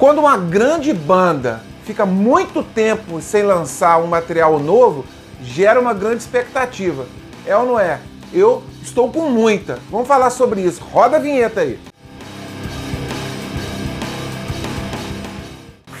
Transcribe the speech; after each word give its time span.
Quando 0.00 0.20
uma 0.20 0.38
grande 0.38 0.94
banda 0.94 1.60
fica 1.84 2.06
muito 2.06 2.62
tempo 2.62 3.20
sem 3.20 3.42
lançar 3.42 4.00
um 4.02 4.06
material 4.06 4.58
novo, 4.58 5.04
gera 5.42 5.78
uma 5.78 5.92
grande 5.92 6.22
expectativa. 6.22 7.04
É 7.46 7.54
ou 7.54 7.66
não 7.66 7.78
é? 7.78 8.00
Eu 8.32 8.62
estou 8.82 9.12
com 9.12 9.28
muita. 9.28 9.78
Vamos 9.90 10.08
falar 10.08 10.30
sobre 10.30 10.62
isso. 10.62 10.82
Roda 10.82 11.18
a 11.18 11.20
vinheta 11.20 11.60
aí. 11.60 11.78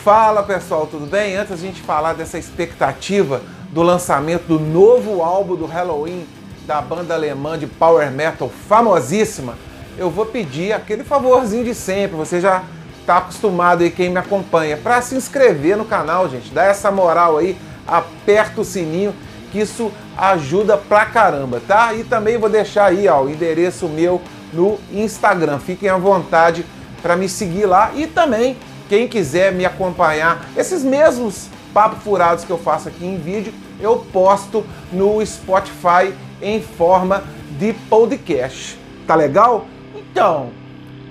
Fala 0.02 0.42
pessoal, 0.44 0.86
tudo 0.86 1.04
bem? 1.04 1.36
Antes 1.36 1.52
a 1.52 1.56
gente 1.58 1.82
falar 1.82 2.14
dessa 2.14 2.38
expectativa 2.38 3.42
do 3.70 3.82
lançamento 3.82 4.44
do 4.44 4.58
novo 4.58 5.20
álbum 5.22 5.56
do 5.56 5.66
Halloween 5.66 6.26
da 6.66 6.80
banda 6.80 7.12
alemã 7.12 7.58
de 7.58 7.66
power 7.66 8.10
metal 8.10 8.48
famosíssima, 8.66 9.58
eu 9.98 10.08
vou 10.08 10.24
pedir 10.24 10.72
aquele 10.72 11.04
favorzinho 11.04 11.64
de 11.64 11.74
sempre. 11.74 12.16
Você 12.16 12.40
já 12.40 12.64
está 13.00 13.18
acostumado 13.18 13.82
aí 13.82 13.90
quem 13.90 14.08
me 14.08 14.18
acompanha 14.18 14.76
para 14.76 15.00
se 15.02 15.14
inscrever 15.14 15.76
no 15.76 15.84
canal, 15.84 16.28
gente. 16.28 16.52
Dá 16.52 16.64
essa 16.64 16.90
moral 16.90 17.38
aí, 17.38 17.56
aperta 17.86 18.60
o 18.60 18.64
sininho 18.64 19.14
que 19.50 19.60
isso 19.60 19.90
ajuda 20.16 20.76
pra 20.76 21.06
caramba, 21.06 21.60
tá? 21.66 21.92
E 21.92 22.04
também 22.04 22.38
vou 22.38 22.48
deixar 22.48 22.86
aí, 22.86 23.08
ó, 23.08 23.22
o 23.22 23.30
endereço 23.30 23.88
meu 23.88 24.22
no 24.52 24.78
Instagram. 24.92 25.58
Fiquem 25.58 25.88
à 25.88 25.96
vontade 25.96 26.64
para 27.02 27.16
me 27.16 27.28
seguir 27.28 27.66
lá 27.66 27.90
e 27.94 28.06
também 28.06 28.56
quem 28.88 29.08
quiser 29.08 29.52
me 29.52 29.64
acompanhar, 29.64 30.44
esses 30.56 30.82
mesmos 30.82 31.48
papos 31.72 32.02
furados 32.02 32.44
que 32.44 32.50
eu 32.50 32.58
faço 32.58 32.88
aqui 32.88 33.04
em 33.06 33.16
vídeo, 33.16 33.54
eu 33.80 34.04
posto 34.12 34.64
no 34.92 35.24
Spotify 35.24 36.12
em 36.42 36.60
forma 36.60 37.22
de 37.58 37.72
podcast. 37.72 38.76
Tá 39.06 39.14
legal? 39.14 39.66
Então, 39.94 40.50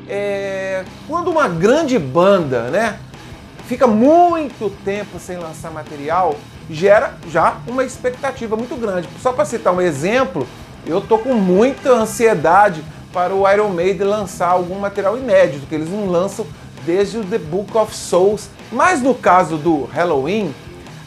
é... 0.10 0.84
quando 1.08 1.30
uma 1.30 1.48
grande 1.48 1.98
banda, 2.00 2.64
né, 2.64 3.00
fica 3.68 3.86
muito 3.86 4.70
tempo 4.84 5.20
sem 5.20 5.38
lançar 5.38 5.72
material, 5.72 6.36
gera 6.70 7.14
já 7.30 7.58
uma 7.68 7.84
expectativa 7.84 8.56
muito 8.56 8.76
grande. 8.76 9.08
Só 9.22 9.32
para 9.32 9.46
citar 9.46 9.74
um 9.74 9.82
exemplo, 9.82 10.48
eu 10.86 11.00
tô 11.02 11.18
com 11.20 11.34
muita 11.34 11.92
ansiedade 11.92 12.84
para 13.14 13.34
o 13.34 13.50
Iron 13.50 13.70
Maiden 13.70 14.08
lançar 14.08 14.50
algum 14.50 14.80
material 14.80 15.18
inédito, 15.18 15.66
que 15.68 15.76
eles 15.76 15.90
não 15.90 16.08
lançam 16.08 16.46
desde 16.86 17.18
o 17.18 17.24
The 17.24 17.38
Book 17.38 17.76
of 17.78 17.96
Souls. 17.96 18.50
Mas 18.72 19.02
no 19.02 19.16
caso 19.16 19.58
do 19.58 19.86
Halloween, 19.86 20.54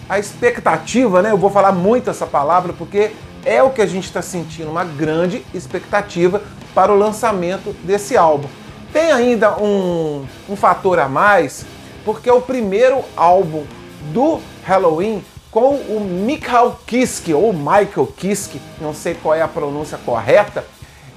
a 0.09 0.19
expectativa, 0.19 1.23
né? 1.23 1.31
Eu 1.31 1.39
vou 1.39 1.51
falar 1.51 1.73
muito 1.73 2.11
essa 2.11 2.27
palavra 2.27 2.73
porque 2.73 3.13
é 3.45 3.63
o 3.63 3.71
que 3.71 3.81
a 3.81 3.87
gente 3.87 4.05
está 4.05 4.23
sentindo, 4.23 4.71
uma 4.71 4.85
grande 4.85 5.45
expectativa 5.55 6.43
para 6.75 6.93
o 6.93 6.99
lançamento 6.99 7.75
desse 7.85 8.17
álbum. 8.17 8.49
Tem 8.93 9.11
ainda 9.11 9.57
um, 9.57 10.27
um 10.49 10.55
fator 10.55 10.99
a 10.99 11.09
mais, 11.09 11.65
porque 12.05 12.29
é 12.29 12.33
o 12.33 12.43
primeiro 12.43 13.03
álbum 13.17 13.65
do 14.13 14.39
Halloween 14.65 15.25
com 15.51 15.77
o 15.77 16.01
Michael 16.01 16.77
Kiske, 16.87 17.33
ou 17.33 17.53
Michael 17.53 18.07
Kiske, 18.17 18.61
não 18.81 18.93
sei 18.93 19.15
qual 19.15 19.35
é 19.35 19.43
a 19.43 19.49
pronúncia 19.49 19.99
correta, 19.99 20.65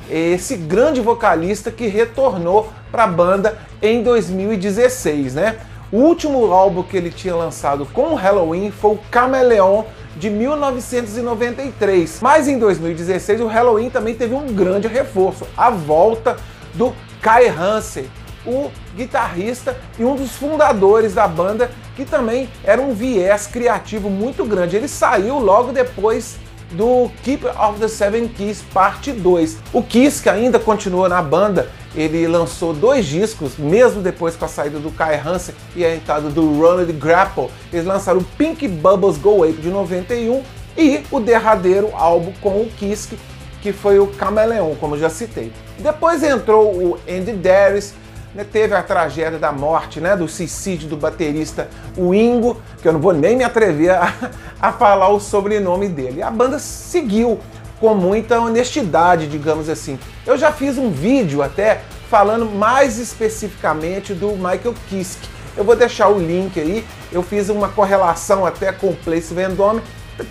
esse 0.09 0.55
grande 0.55 1.01
vocalista 1.01 1.71
que 1.71 1.87
retornou 1.87 2.69
para 2.91 3.05
a 3.05 3.07
banda 3.07 3.57
em 3.81 4.03
2016, 4.03 5.33
né? 5.35 5.57
O 5.91 5.97
último 5.97 6.51
álbum 6.51 6.83
que 6.83 6.95
ele 6.95 7.09
tinha 7.09 7.35
lançado 7.35 7.85
com 7.87 8.13
o 8.13 8.15
Halloween 8.15 8.71
foi 8.71 8.91
o 8.91 8.99
Camaleon 9.09 9.83
de 10.15 10.29
1993. 10.29 12.19
Mas 12.21 12.47
em 12.47 12.57
2016 12.57 13.41
o 13.41 13.47
Halloween 13.47 13.89
também 13.89 14.15
teve 14.15 14.33
um 14.33 14.47
grande 14.47 14.87
reforço, 14.87 15.47
a 15.55 15.69
volta 15.69 16.37
do 16.73 16.93
Kai 17.25 17.47
Hansen, 17.47 18.05
o 18.45 18.69
guitarrista 18.95 19.75
e 19.97 20.05
um 20.05 20.15
dos 20.15 20.33
fundadores 20.33 21.15
da 21.15 21.27
banda, 21.27 21.71
que 21.95 22.05
também 22.05 22.47
era 22.63 22.79
um 22.79 22.93
viés 22.93 23.47
criativo 23.47 24.11
muito 24.11 24.45
grande. 24.45 24.75
Ele 24.75 24.87
saiu 24.87 25.39
logo 25.39 25.71
depois 25.71 26.35
do 26.73 27.09
Keeper 27.23 27.59
of 27.59 27.79
the 27.79 27.87
Seven 27.87 28.27
Keys 28.27 28.61
Parte 28.71 29.11
2. 29.11 29.57
O 29.73 29.81
Kiss, 29.81 30.21
que 30.21 30.29
ainda 30.29 30.59
continua 30.59 31.09
na 31.09 31.19
banda, 31.19 31.67
ele 31.95 32.27
lançou 32.27 32.73
dois 32.73 33.07
discos, 33.07 33.57
mesmo 33.57 34.03
depois 34.03 34.35
com 34.35 34.45
a 34.45 34.47
saída 34.47 34.77
do 34.77 34.91
Kai 34.91 35.19
Hansen 35.19 35.55
e 35.75 35.83
a 35.83 35.95
entrada 35.95 36.29
do 36.29 36.59
Ronald 36.59 36.93
Grapple. 36.93 37.49
Eles 37.73 37.87
lançaram 37.87 38.19
o 38.19 38.23
Pink 38.37 38.67
Bubbles 38.67 39.17
Go 39.17 39.43
Ape 39.43 39.63
de 39.63 39.69
91 39.71 40.43
e 40.77 41.03
o 41.09 41.19
derradeiro 41.19 41.89
álbum 41.95 42.33
com 42.39 42.61
o 42.61 42.69
Kiss, 42.77 43.17
que 43.65 43.73
foi 43.73 43.97
o 43.97 44.05
Camaleon, 44.05 44.75
como 44.75 44.95
já 44.95 45.09
citei. 45.09 45.51
Depois 45.79 46.21
entrou 46.21 46.71
o 46.71 46.99
Andy 47.09 47.31
Darius, 47.31 47.93
né, 48.35 48.43
teve 48.45 48.75
a 48.75 48.83
tragédia 48.83 49.39
da 49.39 49.51
morte, 49.51 49.99
né, 49.99 50.15
do 50.15 50.27
suicídio 50.27 50.87
do 50.87 50.95
baterista 50.95 51.67
Ingo, 51.97 52.61
que 52.79 52.87
eu 52.87 52.93
não 52.93 52.99
vou 52.99 53.11
nem 53.11 53.35
me 53.35 53.43
atrever 53.43 53.89
a, 53.89 54.13
a 54.61 54.71
falar 54.71 55.09
o 55.09 55.19
sobrenome 55.19 55.89
dele. 55.89 56.21
A 56.21 56.29
banda 56.29 56.59
seguiu 56.59 57.39
com 57.79 57.95
muita 57.95 58.39
honestidade, 58.39 59.25
digamos 59.25 59.67
assim. 59.67 59.97
Eu 60.27 60.37
já 60.37 60.51
fiz 60.51 60.77
um 60.77 60.91
vídeo 60.91 61.41
até 61.41 61.81
falando 62.07 62.45
mais 62.45 62.99
especificamente 62.99 64.13
do 64.13 64.33
Michael 64.33 64.75
Kiske. 64.87 65.27
Eu 65.57 65.63
vou 65.63 65.75
deixar 65.75 66.09
o 66.09 66.19
link 66.19 66.59
aí. 66.59 66.85
Eu 67.11 67.23
fiz 67.23 67.49
uma 67.49 67.69
correlação 67.69 68.45
até 68.45 68.71
com 68.71 68.89
o 68.89 68.95
Place 68.95 69.33
Vendôme. 69.33 69.81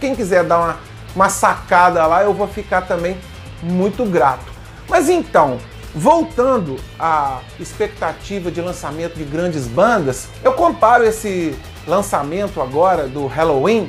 Quem 0.00 0.14
quiser 0.14 0.44
dar 0.44 0.58
uma, 0.60 0.78
uma 1.14 1.28
sacada 1.28 2.06
lá, 2.06 2.22
eu 2.22 2.34
vou 2.34 2.48
ficar 2.48 2.82
também 2.82 3.16
muito 3.62 4.04
grato. 4.04 4.52
Mas 4.88 5.08
então, 5.08 5.58
Voltando 5.96 6.74
à 6.98 7.40
expectativa 7.60 8.50
de 8.50 8.60
lançamento 8.60 9.14
de 9.14 9.22
grandes 9.22 9.68
bandas, 9.68 10.28
eu 10.42 10.52
comparo 10.54 11.04
esse 11.04 11.54
lançamento 11.86 12.60
agora 12.60 13.06
do 13.06 13.28
Halloween 13.28 13.88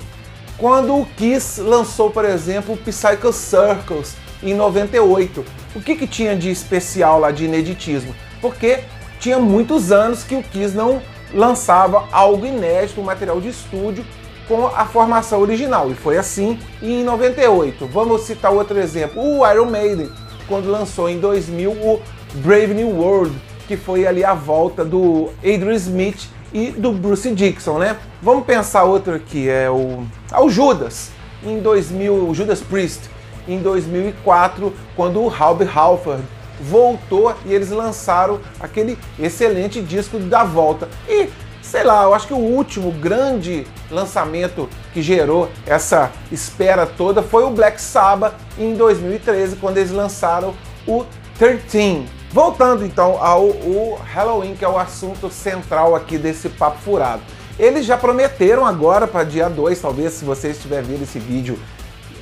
quando 0.56 0.96
o 0.96 1.06
Kiss 1.18 1.60
lançou, 1.60 2.12
por 2.12 2.24
exemplo, 2.24 2.76
o 2.76 2.78
Psycho 2.78 3.34
Circles 3.34 4.16
em 4.44 4.54
98. 4.54 5.44
O 5.74 5.82
que, 5.82 5.96
que 5.96 6.06
tinha 6.06 6.36
de 6.36 6.52
especial 6.52 7.20
lá 7.20 7.32
de 7.32 7.46
ineditismo? 7.46 8.16
Porque 8.40 8.82
tinha 9.20 9.40
muitos 9.40 9.92
anos 9.92 10.24
que 10.24 10.36
o 10.36 10.44
Kiss 10.44 10.78
não 10.78 11.02
lançava 11.34 12.08
algo 12.12 12.46
inédito, 12.46 13.02
material 13.02 13.42
de 13.42 13.50
estúdio 13.50 14.06
com 14.48 14.68
a 14.68 14.86
formação 14.86 15.42
original. 15.42 15.90
E 15.92 15.96
foi 15.96 16.18
assim 16.18 16.60
em 16.82 17.04
98. 17.04 17.88
Vamos 17.88 18.22
citar 18.22 18.52
outro 18.52 18.80
exemplo, 18.80 19.22
o 19.22 19.50
Iron 19.50 19.66
Maiden 19.66 20.10
quando 20.48 20.70
lançou 20.70 21.10
em 21.10 21.20
2000 21.20 21.72
o 21.72 22.02
Brave 22.36 22.74
New 22.74 22.90
World, 22.90 23.36
que 23.68 23.76
foi 23.76 24.06
ali 24.06 24.24
a 24.24 24.34
volta 24.34 24.86
do 24.86 25.30
Adrian 25.40 25.74
Smith 25.74 26.30
e 26.54 26.70
do 26.72 26.92
Bruce 26.92 27.32
Dixon, 27.32 27.80
né? 27.80 27.98
Vamos 28.22 28.46
pensar 28.46 28.84
outro 28.84 29.16
aqui, 29.16 29.50
é 29.50 29.70
o, 29.70 30.04
é 30.32 30.40
o 30.40 30.50
Judas, 30.50 31.12
em 31.44 31.60
2000, 31.60 32.30
o 32.30 32.34
Judas 32.34 32.62
Priest, 32.62 33.10
em 33.48 33.60
2004, 33.60 34.74
quando 34.96 35.22
o 35.22 35.30
Halber 35.30 35.78
Halford 35.78 36.24
voltou 36.60 37.36
e 37.46 37.54
eles 37.54 37.70
lançaram 37.70 38.40
aquele 38.60 38.98
excelente 39.20 39.82
disco 39.82 40.18
da 40.18 40.44
volta. 40.44 40.88
E 41.08 41.30
sei 41.76 41.84
lá, 41.84 42.04
eu 42.04 42.14
acho 42.14 42.28
que 42.28 42.34
o 42.34 42.38
último 42.38 42.90
grande 42.90 43.68
lançamento 43.92 44.70
que 44.94 45.02
gerou 45.02 45.52
essa 45.68 46.10
espera 46.32 46.86
toda 46.86 47.22
foi 47.22 47.44
o 47.44 47.50
Black 47.50 47.82
Sabbath 47.82 48.34
em 48.58 48.76
2013, 48.76 49.58
quando 49.58 49.76
eles 49.76 49.92
lançaram 49.92 50.54
o 50.88 51.04
13. 51.38 52.06
Voltando 52.32 52.86
então 52.86 53.22
ao 53.22 53.50
Halloween, 54.06 54.56
que 54.56 54.64
é 54.64 54.70
o 54.70 54.80
assunto 54.80 55.30
central 55.30 55.94
aqui 55.94 56.18
desse 56.18 56.48
papo 56.48 56.78
furado. 56.78 57.22
Eles 57.60 57.86
já 57.86 57.98
prometeram 57.98 58.66
agora 58.66 59.06
para 59.06 59.26
dia 59.26 59.50
2, 59.50 59.78
talvez 59.78 60.14
se 60.14 60.24
você 60.24 60.52
estiver 60.52 60.82
vendo 60.82 61.04
esse 61.04 61.20
vídeo 61.20 61.60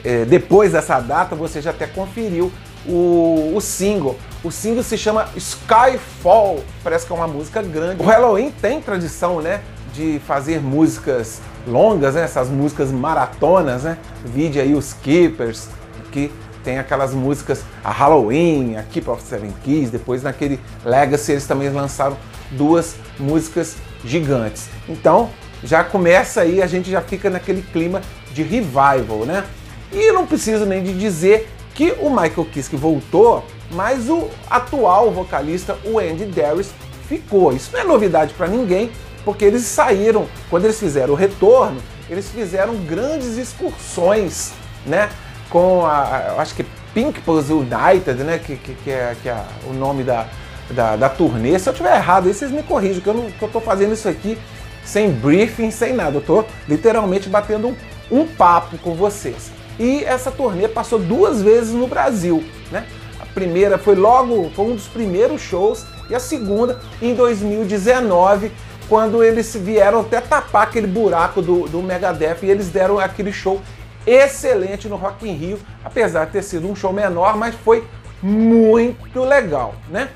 é, 0.04 0.26
depois 0.26 0.72
dessa 0.72 1.00
data, 1.00 1.36
você 1.36 1.62
já 1.62 1.70
até 1.70 1.86
conferiu 1.86 2.52
o, 2.86 3.54
o 3.56 3.62
single. 3.62 4.18
O 4.44 4.52
single 4.52 4.84
se 4.84 4.98
chama 4.98 5.30
Skyfall, 5.36 6.64
parece 6.84 7.06
que 7.06 7.14
é 7.14 7.16
uma 7.16 7.28
música 7.28 7.62
grande. 7.62 8.02
O 8.02 8.06
Halloween 8.06 8.52
tem 8.62 8.82
tradição, 8.82 9.42
né, 9.42 9.62
de 9.94 10.20
fazer 10.28 10.62
músicas 10.62 11.42
longas, 11.68 12.16
né, 12.16 12.24
essas 12.24 12.50
músicas 12.50 12.92
maratonas, 12.92 13.84
né? 13.84 13.98
Vide 14.26 14.60
aí 14.60 14.74
os 14.74 14.94
Keepers, 14.94 15.70
que 16.12 16.32
tem 16.64 16.80
aquelas 16.80 17.14
músicas, 17.14 17.64
a 17.84 17.92
Halloween, 17.92 18.78
a 18.78 18.84
Keep 18.84 19.10
of 19.10 19.22
Seven 19.22 19.54
Keys, 19.64 19.90
depois 19.90 20.24
naquele 20.24 20.60
Legacy 20.84 21.34
eles 21.34 21.46
também 21.46 21.70
lançaram 21.70 22.18
duas 22.52 22.96
músicas 23.20 23.76
gigantes. 24.04 24.68
Então, 24.88 25.30
já 25.64 25.84
começa 25.84 26.42
aí, 26.42 26.62
a 26.62 26.68
gente 26.68 26.90
já 26.90 27.02
fica 27.02 27.30
naquele 27.30 27.62
clima 27.62 28.02
de 28.34 28.44
revival, 28.44 29.26
né? 29.26 29.44
E 29.92 30.12
não 30.12 30.26
preciso 30.26 30.66
nem 30.66 30.84
de 30.84 30.94
dizer 30.94 31.50
que 31.74 31.92
o 32.00 32.10
Michael 32.10 32.46
Kiske 32.52 32.76
voltou, 32.76 33.44
mas 33.72 34.10
o 34.10 34.30
atual 34.50 35.12
vocalista, 35.12 35.78
o 35.86 36.00
Andy 36.00 36.26
Darius, 36.26 36.72
ficou. 37.08 37.52
Isso 37.52 37.72
não 37.74 37.80
é 37.80 37.84
novidade 37.84 38.34
para 38.34 38.48
ninguém, 38.48 38.92
porque 39.26 39.46
eles 39.46 39.64
saíram, 39.64 40.28
quando 40.50 40.66
eles 40.66 40.80
fizeram 40.80 41.14
o 41.14 41.18
retorno, 41.18 41.82
eles 42.10 42.30
fizeram 42.30 42.76
grandes 42.86 43.38
excursões, 43.38 44.54
né? 44.86 45.10
Com 45.50 45.86
a, 45.86 46.36
acho 46.38 46.56
que 46.56 46.66
Pink 46.94 47.22
Puzzle 47.22 47.60
United, 47.60 48.24
né? 48.24 48.38
Que, 48.38 48.56
que, 48.56 48.76
que 48.76 48.92
é, 48.92 49.16
que 49.22 49.30
é 49.30 49.44
o 49.68 49.74
nome 49.74 50.04
da, 50.04 50.28
da, 50.70 50.96
da 50.96 51.10
turnê. 51.10 51.58
Se 51.58 51.70
eu 51.70 51.74
tiver 51.74 51.96
errado, 51.96 52.28
aí 52.28 52.34
vocês 52.34 52.52
me 52.52 52.64
corrijam, 52.64 53.02
que 53.02 53.08
eu, 53.08 53.14
não, 53.14 53.32
que 53.32 53.42
eu 53.42 53.50
tô 53.50 53.60
fazendo 53.60 53.94
isso 53.94 54.08
aqui 54.08 54.38
sem 54.84 55.12
briefing, 55.12 55.72
sem 55.72 55.94
nada. 55.94 56.18
Eu 56.18 56.22
tô 56.22 56.44
literalmente 56.68 57.30
batendo 57.30 57.70
um, 57.70 57.76
um 58.12 58.28
papo 58.28 58.78
com 58.80 58.94
vocês. 58.94 59.52
E 59.80 60.04
essa 60.04 60.32
turnê 60.32 60.68
passou 60.68 61.00
duas 61.00 61.42
vezes 61.42 61.74
no 61.74 61.88
Brasil, 61.88 62.44
né? 62.72 62.86
A 63.20 63.26
primeira 63.26 63.78
foi 63.78 63.96
logo, 63.96 64.52
foi 64.56 64.66
um 64.66 64.76
dos 64.76 64.88
primeiros 64.88 65.42
shows, 65.42 65.86
e 66.10 66.16
a 66.16 66.20
segunda 66.20 66.80
em 67.02 67.16
2019, 67.16 68.52
quando 68.88 69.24
eles 69.24 69.56
vieram 69.56 70.02
até 70.02 70.22
tapar 70.22 70.64
aquele 70.64 70.88
buraco 70.88 71.42
do, 71.42 71.68
do 71.68 71.82
Megadeth 71.82 72.40
e 72.44 72.50
eles 72.50 72.70
deram 72.70 73.00
aquele 73.00 73.32
show 73.32 73.62
excelente 74.06 74.88
no 74.88 74.96
Rock 74.96 75.28
in 75.28 75.34
Rio, 75.34 75.60
apesar 75.84 76.26
de 76.26 76.34
ter 76.34 76.44
sido 76.44 76.70
um 76.70 76.76
show 76.76 76.92
menor, 76.92 77.38
mas 77.38 77.56
foi 77.56 77.84
muito 78.22 79.22
legal, 79.24 79.76
né? 79.90 80.10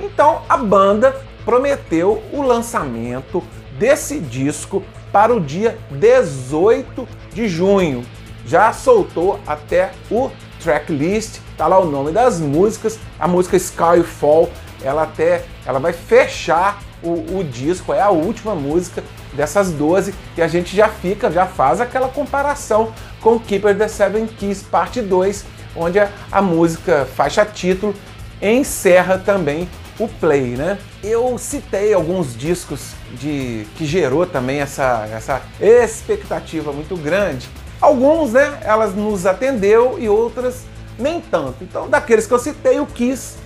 Então 0.00 0.42
a 0.48 0.56
banda 0.56 1.14
prometeu 1.44 2.22
o 2.32 2.42
lançamento 2.42 3.42
desse 3.78 4.18
disco 4.18 4.82
para 5.12 5.34
o 5.34 5.40
dia 5.40 5.78
18 5.90 7.06
de 7.32 7.48
junho. 7.48 8.04
Já 8.46 8.72
soltou 8.72 9.40
até 9.46 9.92
o 10.10 10.30
tracklist, 10.62 11.38
tá 11.56 11.66
lá 11.66 11.78
o 11.78 11.90
nome 11.90 12.12
das 12.12 12.40
músicas, 12.40 12.98
a 13.18 13.28
música 13.28 13.56
Skyfall, 13.56 14.50
ela 14.82 15.02
até 15.02 15.44
ela 15.64 15.78
vai 15.78 15.92
fechar 15.92 16.82
o, 17.02 17.38
o, 17.38 17.44
disco, 17.44 17.92
é 17.92 18.00
a 18.00 18.10
última 18.10 18.54
música 18.54 19.02
dessas 19.34 19.70
12 19.70 20.14
e 20.36 20.42
a 20.42 20.48
gente 20.48 20.74
já 20.74 20.88
fica, 20.88 21.30
já 21.30 21.46
faz 21.46 21.80
aquela 21.80 22.08
comparação 22.08 22.92
com 23.20 23.38
Keeper 23.38 23.76
the 23.76 23.88
Seven 23.88 24.26
Keys 24.26 24.62
parte 24.62 25.02
2, 25.02 25.44
onde 25.76 25.98
a, 25.98 26.10
a 26.32 26.40
música 26.40 27.06
faixa 27.14 27.44
título 27.44 27.94
encerra 28.40 29.18
também 29.18 29.68
o 29.98 30.08
play, 30.08 30.56
né? 30.56 30.78
Eu 31.02 31.38
citei 31.38 31.94
alguns 31.94 32.36
discos 32.36 32.92
de 33.12 33.66
que 33.76 33.86
gerou 33.86 34.26
também 34.26 34.60
essa, 34.60 35.08
essa 35.12 35.42
expectativa 35.60 36.72
muito 36.72 36.96
grande. 36.96 37.48
Alguns, 37.80 38.32
né, 38.32 38.58
elas 38.62 38.94
nos 38.94 39.26
atendeu 39.26 39.96
e 39.98 40.08
outras 40.08 40.62
nem 40.98 41.20
tanto. 41.20 41.62
Então, 41.62 41.88
daqueles 41.88 42.26
que 42.26 42.32
eu 42.32 42.38
citei, 42.38 42.80
o 42.80 42.86
Kiss 42.86 43.36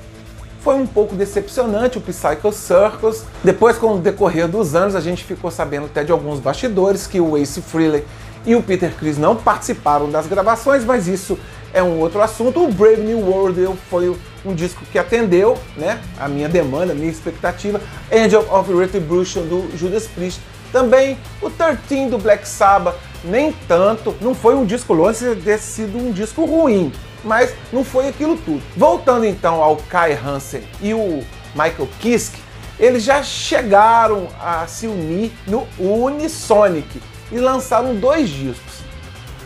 foi 0.60 0.74
um 0.74 0.86
pouco 0.86 1.14
decepcionante, 1.14 1.98
o 1.98 2.00
Psycho 2.00 2.52
Circus. 2.52 3.24
Depois, 3.42 3.78
com 3.78 3.94
o 3.94 3.98
decorrer 3.98 4.48
dos 4.48 4.74
anos, 4.74 4.94
a 4.94 5.00
gente 5.00 5.24
ficou 5.24 5.50
sabendo 5.50 5.86
até 5.86 6.04
de 6.04 6.12
alguns 6.12 6.40
bastidores 6.40 7.06
que 7.06 7.20
o 7.20 7.36
Ace 7.36 7.62
Frehley 7.62 8.04
e 8.44 8.54
o 8.54 8.62
Peter 8.62 8.94
Chris 8.94 9.18
não 9.18 9.36
participaram 9.36 10.10
das 10.10 10.26
gravações, 10.26 10.84
mas 10.84 11.06
isso 11.08 11.38
é 11.72 11.82
um 11.82 11.98
outro 12.00 12.20
assunto. 12.20 12.62
O 12.64 12.72
Brave 12.72 13.02
New 13.02 13.18
World 13.18 13.78
foi 13.90 14.14
um 14.44 14.54
disco 14.54 14.82
que 14.90 14.98
atendeu 14.98 15.56
né, 15.76 16.00
a 16.18 16.28
minha 16.28 16.48
demanda, 16.48 16.92
a 16.92 16.94
minha 16.94 17.10
expectativa. 17.10 17.80
Angel 18.12 18.46
of 18.52 18.72
Retribution 18.74 19.42
do 19.42 19.76
Judas 19.76 20.06
Priest 20.06 20.40
também. 20.72 21.18
O 21.42 21.50
13 21.50 22.08
do 22.08 22.18
Black 22.18 22.46
Sabbath, 22.46 22.96
nem 23.24 23.52
tanto. 23.66 24.14
Não 24.20 24.34
foi 24.34 24.54
um 24.54 24.64
disco 24.64 24.92
longe 24.92 25.34
de 25.34 25.42
ter 25.42 25.58
sido 25.58 25.98
um 25.98 26.12
disco 26.12 26.44
ruim, 26.44 26.92
mas 27.24 27.54
não 27.72 27.84
foi 27.84 28.08
aquilo 28.08 28.36
tudo. 28.36 28.62
Voltando 28.76 29.24
então 29.24 29.62
ao 29.62 29.76
Kai 29.76 30.12
Hansen 30.12 30.62
e 30.80 30.94
o 30.94 31.22
Michael 31.54 31.88
Kiske, 32.00 32.40
eles 32.78 33.02
já 33.02 33.22
chegaram 33.22 34.28
a 34.40 34.66
se 34.66 34.86
unir 34.86 35.32
no 35.46 35.66
Unisonic 35.78 37.02
e 37.32 37.38
lançaram 37.38 37.94
dois 37.94 38.28
discos. 38.28 38.78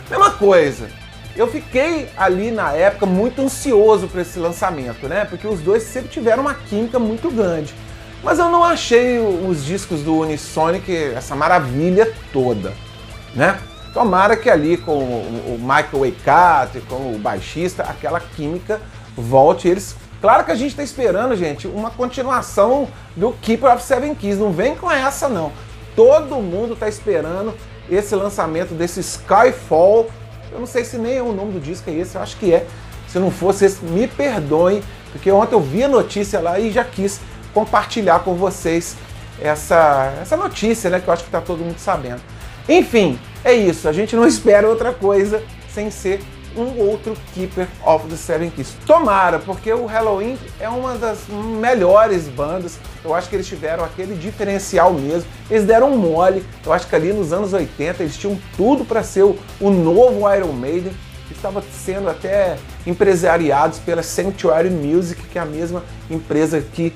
Mesma 0.09 0.31
coisa, 0.31 0.87
eu 1.35 1.47
fiquei 1.47 2.09
ali 2.15 2.51
na 2.51 2.73
época 2.73 3.07
muito 3.07 3.41
ansioso 3.41 4.07
para 4.07 4.21
esse 4.21 4.37
lançamento, 4.37 5.07
né? 5.07 5.25
Porque 5.25 5.47
os 5.47 5.59
dois 5.61 5.83
sempre 5.83 6.09
tiveram 6.09 6.43
uma 6.43 6.53
química 6.53 6.99
muito 6.99 7.31
grande. 7.31 7.73
Mas 8.23 8.37
eu 8.37 8.49
não 8.49 8.63
achei 8.63 9.19
os 9.19 9.65
discos 9.65 10.01
do 10.01 10.19
Unisonic 10.19 10.95
essa 10.95 11.35
maravilha 11.35 12.13
toda, 12.31 12.73
né? 13.33 13.59
Tomara 13.93 14.35
que 14.35 14.49
ali 14.49 14.77
com 14.77 14.97
o 14.97 15.57
Michael 15.59 15.99
Waikato, 15.99 16.81
com 16.81 17.13
o 17.13 17.19
baixista, 17.19 17.83
aquela 17.83 18.19
química 18.19 18.81
volte. 19.15 19.67
Eles, 19.67 19.95
claro 20.19 20.43
que 20.43 20.51
a 20.51 20.55
gente 20.55 20.71
está 20.71 20.83
esperando, 20.83 21.35
gente, 21.35 21.67
uma 21.67 21.91
continuação 21.91 22.87
do 23.15 23.31
Keeper 23.33 23.71
of 23.71 23.83
Seven 23.83 24.15
Keys. 24.15 24.39
Não 24.39 24.51
vem 24.51 24.75
com 24.75 24.91
essa 24.91 25.29
não. 25.29 25.51
Todo 25.95 26.37
mundo 26.37 26.73
está 26.73 26.87
esperando 26.87 27.53
esse 27.89 28.15
lançamento 28.15 28.73
desse 28.73 28.99
Skyfall 29.01 30.09
eu 30.53 30.59
não 30.59 30.67
sei 30.67 30.85
se 30.85 30.97
nem 30.97 31.19
o 31.19 31.33
nome 31.33 31.53
do 31.53 31.59
disco 31.59 31.89
é 31.89 31.93
esse, 31.93 32.15
eu 32.15 32.21
acho 32.21 32.37
que 32.37 32.53
é. 32.53 32.65
Se 33.07 33.17
não 33.19 33.31
for, 33.31 33.53
vocês 33.53 33.81
me 33.81 34.07
perdoem, 34.07 34.83
porque 35.11 35.31
ontem 35.31 35.55
eu 35.55 35.59
vi 35.59 35.83
a 35.83 35.87
notícia 35.87 36.39
lá 36.39 36.59
e 36.59 36.71
já 36.71 36.83
quis 36.83 37.19
compartilhar 37.53 38.19
com 38.19 38.35
vocês 38.35 38.95
essa, 39.41 40.13
essa 40.21 40.37
notícia, 40.37 40.89
né? 40.89 40.99
Que 40.99 41.07
eu 41.07 41.13
acho 41.13 41.23
que 41.23 41.29
está 41.29 41.41
todo 41.41 41.59
mundo 41.59 41.77
sabendo. 41.77 42.21
Enfim, 42.67 43.19
é 43.43 43.53
isso. 43.53 43.87
A 43.87 43.91
gente 43.91 44.15
não 44.15 44.25
espera 44.27 44.67
outra 44.67 44.93
coisa 44.93 45.43
sem 45.73 45.89
ser 45.89 46.21
um 46.55 46.79
outro 46.79 47.15
Keeper 47.33 47.67
of 47.85 48.07
the 48.07 48.15
Seven 48.15 48.49
Keys. 48.49 48.75
Tomara, 48.85 49.39
porque 49.39 49.71
o 49.73 49.85
Halloween 49.85 50.37
é 50.59 50.69
uma 50.69 50.95
das 50.95 51.27
melhores 51.27 52.27
bandas. 52.27 52.77
Eu 53.03 53.13
acho 53.13 53.29
que 53.29 53.35
eles 53.35 53.47
tiveram 53.47 53.83
aquele 53.83 54.15
diferencial 54.15 54.93
mesmo. 54.93 55.29
Eles 55.49 55.65
deram 55.65 55.91
um 55.91 55.97
mole. 55.97 56.45
Eu 56.65 56.71
acho 56.71 56.87
que 56.87 56.95
ali 56.95 57.11
nos 57.11 57.33
anos 57.33 57.53
80 57.53 58.03
eles 58.03 58.17
tinham 58.17 58.39
tudo 58.55 58.85
para 58.85 59.03
ser 59.03 59.23
o, 59.23 59.37
o 59.59 59.69
novo 59.69 60.31
Iron 60.33 60.53
Maiden. 60.53 60.93
Estava 61.31 61.63
sendo 61.83 62.09
até 62.09 62.57
empresariados 62.85 63.79
pela 63.79 64.03
Sanctuary 64.03 64.69
Music, 64.69 65.21
que 65.23 65.39
é 65.39 65.41
a 65.41 65.45
mesma 65.45 65.83
empresa 66.09 66.61
que 66.61 66.93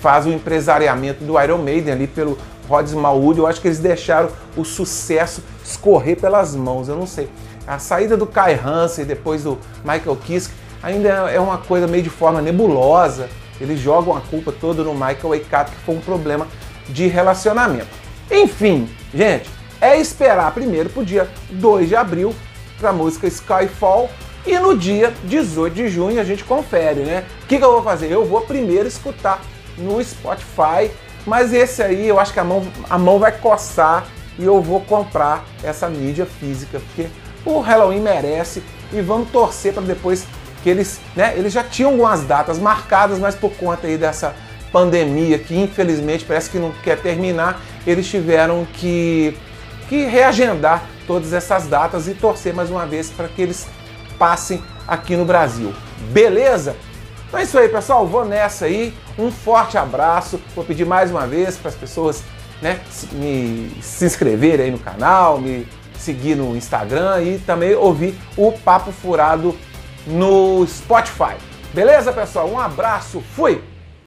faz 0.00 0.26
o 0.26 0.30
empresariamento 0.30 1.24
do 1.24 1.40
Iron 1.40 1.58
Maiden 1.58 1.94
ali 1.94 2.06
pelo 2.06 2.38
Rod 2.70 2.86
Smallwood. 2.86 3.40
Eu 3.40 3.46
acho 3.46 3.60
que 3.60 3.66
eles 3.66 3.80
deixaram 3.80 4.30
o 4.56 4.64
sucesso 4.64 5.42
escorrer 5.64 6.18
pelas 6.18 6.54
mãos. 6.54 6.88
Eu 6.88 6.96
não 6.96 7.06
sei 7.06 7.28
a 7.66 7.78
saída 7.78 8.16
do 8.16 8.26
Kai 8.26 8.54
Hansen 8.54 9.04
depois 9.04 9.44
do 9.44 9.58
Michael 9.84 10.16
Kiske 10.16 10.52
ainda 10.82 11.08
é 11.30 11.38
uma 11.38 11.58
coisa 11.58 11.86
meio 11.86 12.02
de 12.02 12.10
forma 12.10 12.40
nebulosa. 12.40 13.28
Eles 13.60 13.78
jogam 13.78 14.16
a 14.16 14.20
culpa 14.20 14.50
toda 14.50 14.82
no 14.82 14.94
Michael 14.94 15.28
Waikato, 15.28 15.72
que 15.72 15.78
foi 15.78 15.94
um 15.94 16.00
problema 16.00 16.48
de 16.88 17.06
relacionamento. 17.06 17.88
Enfim, 18.30 18.88
gente, 19.14 19.48
é 19.80 19.98
esperar 19.98 20.52
primeiro 20.52 20.88
para 20.88 21.02
o 21.02 21.04
dia 21.04 21.28
2 21.50 21.88
de 21.88 21.96
abril 21.96 22.34
para 22.78 22.90
a 22.90 22.92
música 22.92 23.26
Skyfall 23.26 24.10
e 24.46 24.58
no 24.58 24.76
dia 24.76 25.12
18 25.24 25.74
de 25.74 25.88
junho 25.88 26.20
a 26.20 26.24
gente 26.24 26.42
confere, 26.42 27.00
né? 27.00 27.24
O 27.44 27.46
que, 27.46 27.58
que 27.58 27.64
eu 27.64 27.72
vou 27.72 27.82
fazer? 27.82 28.10
Eu 28.10 28.24
vou 28.24 28.40
primeiro 28.40 28.88
escutar 28.88 29.40
no 29.76 30.02
Spotify, 30.02 30.90
mas 31.26 31.52
esse 31.52 31.82
aí 31.82 32.08
eu 32.08 32.18
acho 32.18 32.32
que 32.32 32.40
a 32.40 32.44
mão, 32.44 32.66
a 32.88 32.98
mão 32.98 33.18
vai 33.18 33.32
coçar 33.32 34.06
e 34.38 34.44
eu 34.44 34.60
vou 34.60 34.80
comprar 34.80 35.44
essa 35.62 35.88
mídia 35.88 36.26
física, 36.26 36.80
porque 36.80 37.08
o 37.44 37.60
Halloween 37.60 38.00
merece 38.00 38.62
e 38.92 39.00
vamos 39.00 39.30
torcer 39.30 39.72
para 39.72 39.82
depois 39.82 40.26
que 40.62 40.68
eles, 40.68 41.00
né, 41.16 41.34
eles 41.36 41.52
já 41.52 41.62
tinham 41.62 41.90
algumas 41.90 42.24
datas 42.24 42.58
marcadas, 42.58 43.18
mas 43.18 43.34
por 43.34 43.52
conta 43.52 43.86
aí 43.86 43.96
dessa 43.96 44.34
pandemia 44.72 45.38
que 45.38 45.58
infelizmente 45.58 46.24
parece 46.24 46.50
que 46.50 46.58
não 46.58 46.72
quer 46.82 46.98
terminar, 46.98 47.60
eles 47.86 48.06
tiveram 48.06 48.66
que, 48.74 49.36
que 49.88 50.04
reagendar 50.04 50.84
todas 51.06 51.32
essas 51.32 51.66
datas 51.66 52.06
e 52.06 52.14
torcer 52.14 52.54
mais 52.54 52.70
uma 52.70 52.86
vez 52.86 53.10
para 53.10 53.28
que 53.28 53.42
eles 53.42 53.66
passem 54.18 54.62
aqui 54.86 55.16
no 55.16 55.24
Brasil. 55.24 55.72
Beleza? 56.12 56.76
Então 57.30 57.38
é 57.38 57.44
isso 57.44 57.56
aí, 57.56 57.68
pessoal. 57.68 58.04
Vou 58.08 58.24
nessa 58.24 58.64
aí. 58.64 58.92
Um 59.16 59.30
forte 59.30 59.78
abraço. 59.78 60.40
Vou 60.52 60.64
pedir 60.64 60.84
mais 60.84 61.12
uma 61.12 61.28
vez 61.28 61.56
para 61.56 61.68
as 61.68 61.76
pessoas 61.76 62.24
né, 62.60 62.80
me, 63.12 63.70
se 63.80 64.04
inscreverem 64.04 64.66
aí 64.66 64.72
no 64.72 64.80
canal, 64.80 65.38
me 65.40 65.64
seguir 65.96 66.34
no 66.34 66.56
Instagram 66.56 67.22
e 67.22 67.38
também 67.38 67.72
ouvir 67.76 68.18
o 68.36 68.50
Papo 68.50 68.90
Furado 68.90 69.56
no 70.08 70.66
Spotify. 70.66 71.36
Beleza, 71.72 72.12
pessoal? 72.12 72.50
Um 72.50 72.58
abraço, 72.58 73.22
fui! 73.36 73.62